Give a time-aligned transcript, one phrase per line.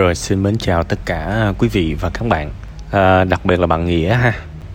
[0.00, 2.50] Rồi xin mến chào tất cả quý vị và các bạn.
[2.90, 4.32] À, Đặc biệt là bạn Nghĩa ha.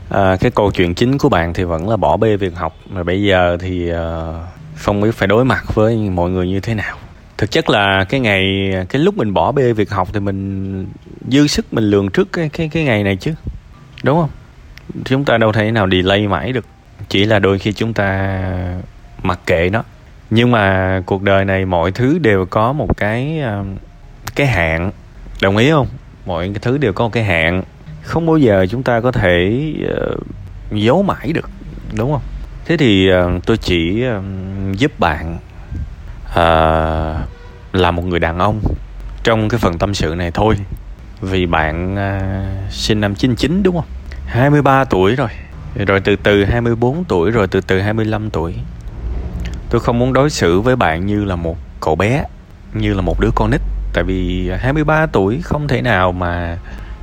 [0.10, 3.04] À, Cái câu chuyện chính của bạn thì vẫn là bỏ bê việc học Mà
[3.04, 4.34] bây giờ thì à,
[4.76, 6.98] không biết phải đối mặt với mọi người như thế nào.
[7.38, 10.88] Thực chất là cái ngày Cái lúc mình bỏ bê việc học thì mình
[11.30, 13.34] Dư sức mình lường trước cái, cái, cái ngày này chứ
[14.04, 14.30] Đúng không?
[15.06, 16.66] Chúng ta đâu thể nào delay mãi được.
[17.10, 18.40] Chỉ là đôi khi chúng ta
[19.24, 19.84] mặc kệ nó.
[20.30, 23.64] Nhưng mà cuộc đời này mọi thứ đều có một cái à,
[24.36, 24.92] cái hạn
[25.42, 25.88] đồng ý không?
[26.26, 27.64] Mọi cái thứ đều có một cái hạn.
[28.02, 29.64] Không bao giờ chúng ta có thể
[30.14, 30.24] uh,
[30.72, 31.50] giấu mãi được
[31.94, 32.22] đúng không?
[32.66, 34.24] Thế thì uh, tôi chỉ uh,
[34.78, 35.38] giúp bạn
[36.30, 36.36] uh,
[37.74, 38.62] là một người đàn ông
[39.24, 40.56] trong cái phần tâm sự này thôi.
[41.22, 43.86] Vì bạn uh, sinh năm 99 đúng không?
[44.26, 45.30] 23 tuổi rồi.
[45.88, 48.56] Rồi từ từ 24 tuổi rồi từ từ 25 tuổi.
[49.70, 52.24] Tôi không muốn đối xử với bạn như là một cậu bé
[52.74, 53.62] như là một đứa con nít
[53.96, 56.58] tại vì 23 tuổi không thể nào mà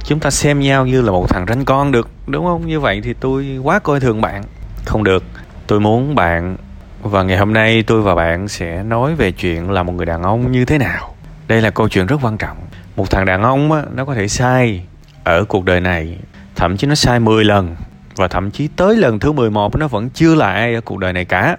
[0.05, 2.67] chúng ta xem nhau như là một thằng ranh con được đúng không?
[2.67, 4.43] Như vậy thì tôi quá coi thường bạn.
[4.85, 5.25] Không được.
[5.67, 6.57] Tôi muốn bạn
[7.03, 10.23] và ngày hôm nay tôi và bạn sẽ nói về chuyện là một người đàn
[10.23, 11.15] ông như thế nào.
[11.49, 12.57] Đây là câu chuyện rất quan trọng.
[12.97, 14.85] Một thằng đàn ông á, nó có thể sai
[15.25, 16.19] ở cuộc đời này
[16.57, 17.77] thậm chí nó sai 10 lần
[18.17, 21.13] và thậm chí tới lần thứ 11 nó vẫn chưa là ai ở cuộc đời
[21.13, 21.57] này cả.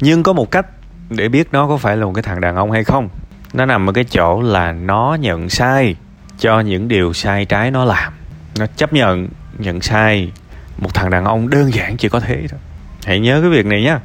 [0.00, 0.66] Nhưng có một cách
[1.10, 3.08] để biết nó có phải là một cái thằng đàn ông hay không
[3.52, 5.96] nó nằm ở cái chỗ là nó nhận sai
[6.38, 8.12] cho những điều sai trái nó làm.
[8.58, 10.32] Nó chấp nhận nhận sai.
[10.78, 12.60] Một thằng đàn ông đơn giản chỉ có thế thôi.
[13.04, 13.96] Hãy nhớ cái việc này nhé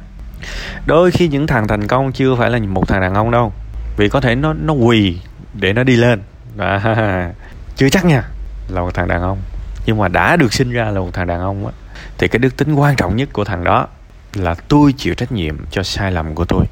[0.86, 3.52] đôi khi những thằng thành công chưa phải là một thằng đàn ông đâu.
[3.96, 5.18] Vì có thể nó nó quỳ
[5.54, 6.22] để nó đi lên.
[6.58, 7.32] À,
[7.76, 8.22] chưa chắc nha
[8.68, 9.38] là một thằng đàn ông.
[9.86, 11.72] Nhưng mà đã được sinh ra là một thằng đàn ông á
[12.18, 13.86] thì cái đức tính quan trọng nhất của thằng đó
[14.34, 16.64] là tôi chịu trách nhiệm cho sai lầm của tôi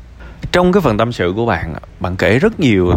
[0.53, 2.93] trong cái phần tâm sự của bạn bạn kể rất nhiều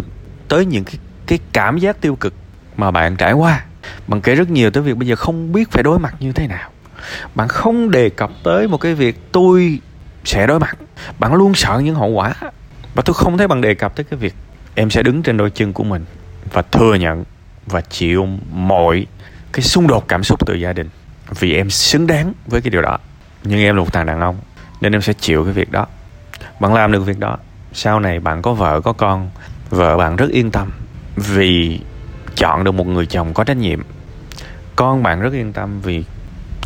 [0.48, 0.94] tới những cái
[1.26, 2.34] cái cảm giác tiêu cực
[2.76, 3.64] mà bạn trải qua.
[4.06, 6.46] Bạn kể rất nhiều tới việc bây giờ không biết phải đối mặt như thế
[6.46, 6.70] nào.
[7.34, 9.80] Bạn không đề cập tới một cái việc tôi
[10.24, 10.78] sẽ đối mặt.
[11.18, 12.34] Bạn luôn sợ những hậu quả.
[12.94, 14.34] Và tôi không thấy bạn đề cập tới cái việc
[14.74, 16.04] em sẽ đứng trên đôi chân của mình
[16.52, 17.24] và thừa nhận
[17.66, 19.06] và chịu mọi
[19.52, 20.88] cái xung đột cảm xúc từ gia đình
[21.38, 22.98] vì em xứng đáng với cái điều đó.
[23.44, 24.36] Nhưng em là một thằng đàn ông,
[24.80, 25.86] nên em sẽ chịu cái việc đó
[26.60, 27.36] bạn làm được việc đó.
[27.72, 29.30] Sau này bạn có vợ, có con,
[29.70, 30.70] vợ bạn rất yên tâm
[31.16, 31.80] vì
[32.36, 33.80] chọn được một người chồng có trách nhiệm.
[34.76, 36.04] Con bạn rất yên tâm vì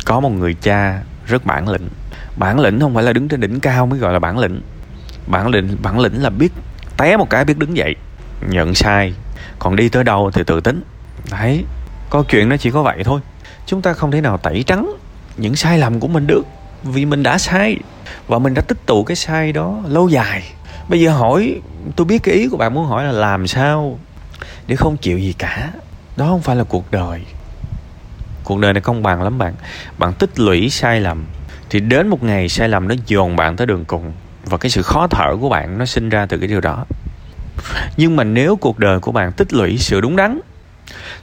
[0.05, 1.89] có một người cha rất bản lĩnh.
[2.37, 4.61] Bản lĩnh không phải là đứng trên đỉnh cao mới gọi là bản lĩnh.
[5.27, 6.51] Bản lĩnh bản lĩnh là biết
[6.97, 7.95] té một cái, biết đứng dậy.
[8.49, 9.13] Nhận sai,
[9.59, 10.83] còn đi tới đâu thì tự tính.
[11.31, 11.65] Đấy,
[12.09, 13.21] câu chuyện nó chỉ có vậy thôi.
[13.65, 14.95] Chúng ta không thể nào tẩy trắng
[15.37, 16.43] những sai lầm của mình được
[16.83, 17.77] vì mình đã sai
[18.27, 20.43] và mình đã tích tụ cái sai đó lâu dài.
[20.89, 21.61] Bây giờ hỏi,
[21.95, 23.99] tôi biết cái ý của bạn muốn hỏi là làm sao
[24.67, 25.71] để không chịu gì cả.
[26.17, 27.21] Đó không phải là cuộc đời.
[28.43, 29.53] Cuộc đời này công bằng lắm bạn.
[29.97, 31.25] Bạn tích lũy sai lầm,
[31.69, 34.13] thì đến một ngày sai lầm nó dồn bạn tới đường cùng
[34.45, 36.85] và cái sự khó thở của bạn nó sinh ra từ cái điều đó.
[37.97, 40.39] Nhưng mà nếu cuộc đời của bạn tích lũy sự đúng đắn,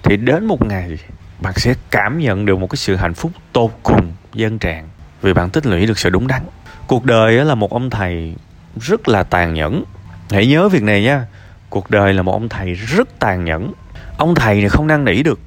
[0.02, 0.98] thì đến một ngày
[1.40, 4.88] bạn sẽ cảm nhận được một cái sự hạnh phúc tột cùng, dân tràn
[5.22, 6.42] vì bạn tích lũy được sự đúng đắn.
[6.86, 8.34] Cuộc đời là một ông thầy
[8.80, 9.84] rất là tàn nhẫn.
[10.30, 11.26] Hãy nhớ việc này nha.
[11.68, 13.72] Cuộc đời là một ông thầy rất tàn nhẫn.
[14.18, 15.38] Ông thầy này không năn nỉ được.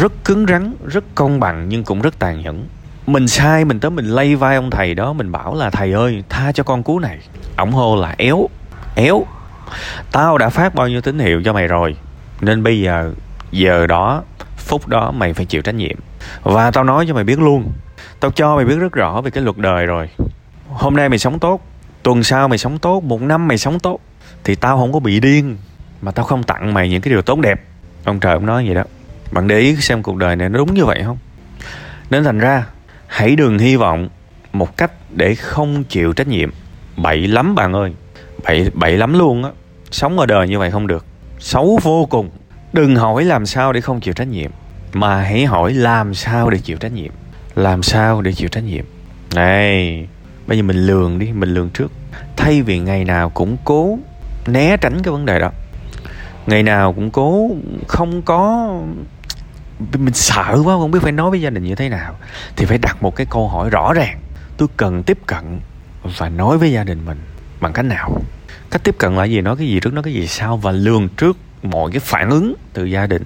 [0.00, 2.66] Rất cứng rắn, rất công bằng nhưng cũng rất tàn nhẫn.
[3.06, 6.24] Mình sai, mình tới mình lay vai ông thầy đó, mình bảo là, thầy ơi,
[6.28, 7.18] tha cho con cú này.
[7.56, 8.48] Ổng hô là, éo
[8.94, 9.26] éo,
[10.12, 11.96] tao đã phát bao nhiêu tín hiệu cho mày rồi.
[12.40, 13.12] Nên bây giờ
[13.50, 14.22] giờ đó,
[14.56, 15.96] phút đó mày phải chịu trách nhiệm.
[16.42, 17.72] Và tao nói cho mày biết luôn
[18.20, 20.08] tao cho mày biết rất rõ về cái luật đời rồi.
[20.68, 21.60] Hôm nay mày sống tốt,
[22.02, 24.00] tuần sau mày sống tốt, một năm mày sống tốt,
[24.44, 25.56] thì tao không có bị điên,
[26.02, 27.60] mà tao không tặng mày những cái điều tốt đẹp.
[28.04, 28.84] Ông trời ông nói vậy đó.
[29.32, 31.18] Bạn để ý xem cuộc đời này nó đúng như vậy không?
[32.10, 32.66] Nên thành ra,
[33.06, 34.08] hãy đừng hy vọng
[34.52, 36.50] một cách để không chịu trách nhiệm.
[36.96, 37.94] Bậy lắm bạn ơi.
[38.44, 39.50] Bậy bậy lắm luôn á.
[39.90, 41.04] Sống ở đời như vậy không được.
[41.38, 42.30] Xấu vô cùng.
[42.72, 44.50] Đừng hỏi làm sao để không chịu trách nhiệm,
[44.92, 47.12] mà hãy hỏi làm sao để chịu trách nhiệm
[47.56, 48.84] làm sao để chịu trách nhiệm?
[49.34, 50.06] Này,
[50.46, 51.92] bây giờ mình lường đi, mình lường trước.
[52.36, 53.98] Thay vì ngày nào cũng cố
[54.46, 55.50] né tránh cái vấn đề đó,
[56.46, 57.50] ngày nào cũng cố
[57.88, 58.70] không có,
[59.92, 62.14] mình sợ quá, không biết phải nói với gia đình như thế nào,
[62.56, 64.18] thì phải đặt một cái câu hỏi rõ ràng.
[64.56, 65.60] Tôi cần tiếp cận
[66.18, 67.18] và nói với gia đình mình
[67.60, 68.20] bằng cách nào?
[68.70, 69.40] Cách tiếp cận là gì?
[69.40, 72.54] Nói cái gì trước, nói cái gì sau và lường trước mọi cái phản ứng
[72.72, 73.22] từ gia đình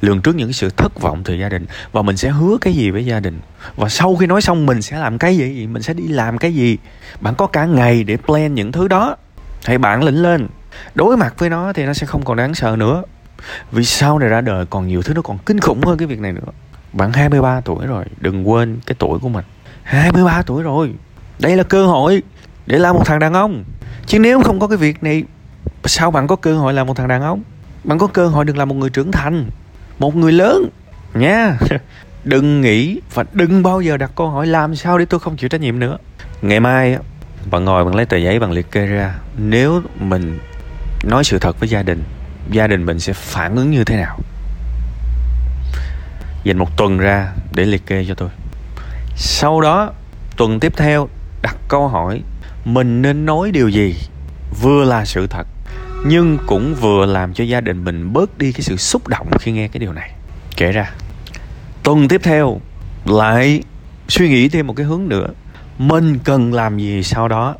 [0.00, 1.66] lường trước những sự thất vọng từ gia đình.
[1.92, 3.40] Và mình sẽ hứa cái gì với gia đình?
[3.76, 5.66] Và sau khi nói xong, mình sẽ làm cái gì?
[5.66, 6.78] Mình sẽ đi làm cái gì?
[7.20, 9.16] Bạn có cả ngày để plan những thứ đó.
[9.64, 10.48] Hãy bản lĩnh lên.
[10.94, 13.02] Đối mặt với nó thì nó sẽ không còn đáng sợ nữa.
[13.72, 16.20] Vì sau này ra đời còn nhiều thứ nó còn kinh khủng hơn cái việc
[16.20, 16.52] này nữa.
[16.92, 19.44] Bạn 23 tuổi rồi, đừng quên cái tuổi của mình.
[19.82, 20.92] 23 tuổi rồi.
[21.38, 22.22] Đây là cơ hội
[22.66, 23.64] để làm một thằng đàn ông.
[24.06, 25.24] Chứ nếu không có cái việc này,
[25.84, 27.42] sao bạn có cơ hội làm một thằng đàn ông?
[27.84, 29.46] Bạn có cơ hội được làm một người trưởng thành
[29.98, 30.68] một người lớn.
[31.14, 31.58] Nha.
[32.24, 35.48] Đừng nghĩ và đừng bao giờ đặt câu hỏi làm sao để tôi không chịu
[35.48, 35.98] trách nhiệm nữa.
[36.42, 36.96] Ngày mai
[37.50, 39.14] bạn ngồi bạn lấy tờ giấy bạn liệt kê ra.
[39.38, 40.38] Nếu mình
[41.04, 42.02] nói sự thật với gia đình
[42.50, 44.18] gia đình mình sẽ phản ứng như thế nào?
[46.44, 48.28] Dành một tuần ra để liệt kê cho tôi.
[49.16, 49.92] Sau đó,
[50.36, 51.08] tuần tiếp theo
[51.42, 52.22] đặt câu hỏi,
[52.64, 53.94] mình nên nói điều gì?
[54.62, 55.46] Vừa là sự thật
[56.04, 59.52] nhưng cũng vừa làm cho gia đình mình bớt đi cái sự xúc động khi
[59.52, 60.10] nghe cái điều này.
[60.56, 60.90] Kể ra,
[61.82, 62.60] tuần tiếp theo
[63.04, 63.62] lại
[64.08, 65.26] suy nghĩ thêm một cái hướng nữa.
[65.78, 67.54] Mình cần làm gì sau đó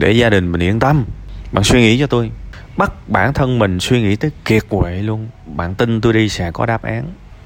[0.00, 1.04] để gia đình mình yên tâm?
[1.52, 2.30] Bạn suy nghĩ cho tôi.
[2.76, 5.28] Bắt bản thân mình suy nghĩ tới kiệt quệ luôn.
[5.46, 7.04] Bạn tin tôi đi sẽ có đáp án.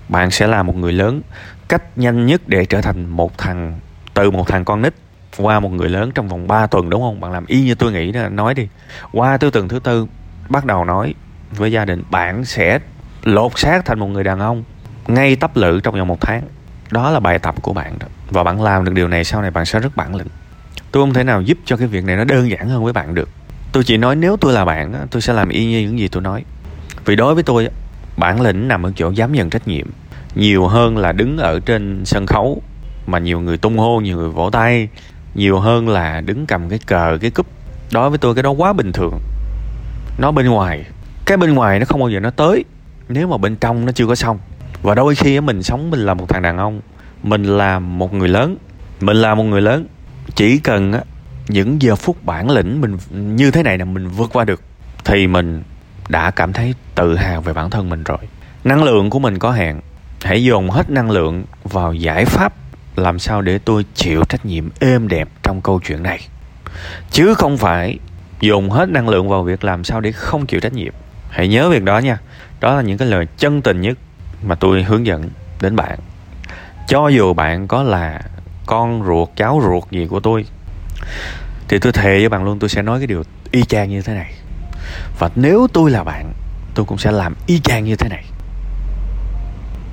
[0.09, 1.23] Bạn sẽ là một người lớn.
[1.69, 3.81] Cách nhanh nhất để trở thành một thằng,
[4.15, 4.95] từ một thằng con nít
[5.37, 7.21] qua một người lớn trong vòng 3 tuần, đúng không?
[7.21, 8.29] Bạn làm y như tôi nghĩ đó.
[8.29, 8.69] Nói đi.
[9.13, 10.07] Qua tư tuần thứ tư
[10.51, 11.15] bắt đầu nói
[11.53, 12.79] với gia đình, bạn sẽ
[13.25, 14.65] lột xác thành một người đàn ông
[15.07, 16.43] ngay tấp lự trong vòng một tháng.
[16.91, 18.07] Đó là bài tập của bạn đó.
[18.31, 20.27] Và bạn làm được điều này, sau này bạn sẽ rất bản lĩnh.
[20.93, 23.15] Tôi không thể nào giúp cho cái việc này nó đơn giản hơn với bạn
[23.15, 23.29] được.
[23.73, 26.23] Tôi chỉ nói nếu tôi là bạn tôi sẽ làm y như những gì tôi
[26.23, 26.45] nói.
[27.05, 27.69] Vì đối với tôi
[28.17, 29.87] bản lĩnh nằm ở chỗ dám nhận trách nhiệm.
[30.35, 32.63] Nhiều hơn là đứng ở trên sân khấu
[33.07, 34.89] mà nhiều người tung hô, nhiều người vỗ tay.
[35.35, 37.47] Nhiều hơn là đứng cầm cái cờ, cái cúp.
[37.93, 39.19] Đối với tôi, cái đó quá bình thường
[40.21, 40.85] nó bên ngoài.
[41.27, 42.65] Cái bên ngoài nó không bao giờ nó tới.
[43.09, 44.39] Nếu mà bên trong nó chưa có xong
[44.83, 46.81] và đôi khi mình sống mình là một thằng đàn ông.
[47.23, 48.57] Mình là một người lớn.
[49.01, 49.87] Mình là một người lớn.
[50.35, 50.93] Chỉ cần
[51.49, 52.99] những giờ phút bản lĩnh mình
[53.37, 54.63] như thế này là mình vượt qua được,
[55.05, 55.63] thì mình
[56.09, 58.19] đã cảm thấy tự hào về bản thân mình rồi.
[58.65, 59.81] Năng lượng của mình có hạn.
[60.23, 62.53] Hãy dồn hết năng lượng vào giải pháp
[62.97, 66.21] làm sao để tôi chịu trách nhiệm êm đẹp trong câu chuyện này.
[67.11, 67.99] Chứ không phải
[68.41, 70.93] dùng hết năng lượng vào việc làm sao để không chịu trách nhiệm.
[71.31, 72.19] Hãy nhớ việc đó nha.
[72.61, 73.99] Đó là những cái lời chân tình nhất
[74.43, 75.99] mà tôi hướng dẫn đến bạn.
[76.89, 78.21] Cho dù bạn có là
[78.67, 80.45] con ruột, cháu ruột gì của tôi,
[81.69, 84.15] thì tôi thề với bạn luôn, tôi sẽ nói cái điều y chang như thế
[84.15, 84.35] này.
[85.19, 86.33] Và nếu tôi là bạn,
[86.75, 88.25] tôi cũng sẽ làm y chang như thế này.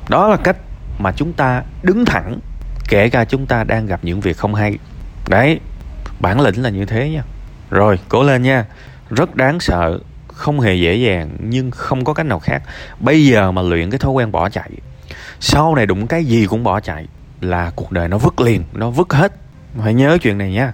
[0.09, 0.57] Đó là cách
[0.99, 2.39] mà chúng ta đứng thẳng,
[2.89, 4.77] kể cả chúng ta đang gặp những việc không hay.
[5.27, 5.59] Đấy,
[6.19, 7.23] bản lĩnh là như thế nha
[7.69, 8.65] rồi, cố lên nha.
[9.09, 12.63] Rất đáng sợ, không hề dễ dàng, nhưng không có cách nào khác.
[12.99, 14.71] Bây giờ mà luyện cái thói quen bỏ chạy,
[15.39, 17.07] sau này đụng cái gì cũng bỏ chạy
[17.41, 19.33] là cuộc đời nó vứt liền, nó vứt hết.
[19.83, 20.73] Hãy nhớ chuyện này nha.